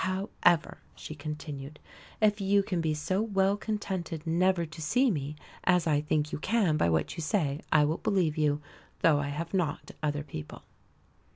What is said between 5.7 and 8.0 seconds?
I think you can by what you say, I will